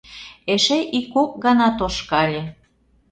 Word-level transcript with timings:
Эше 0.53 0.79
ик-кок 0.97 1.31
гана 1.43 1.67
тошкале. 1.77 2.41